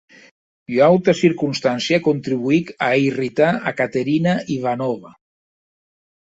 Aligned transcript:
Ua 0.75 0.85
auta 0.85 1.13
circonstància 1.19 1.99
contribuic 2.07 2.71
a 2.87 2.87
irritar 3.11 3.51
a 3.73 3.75
Caterina 3.83 4.35
Ivanovna. 4.57 5.15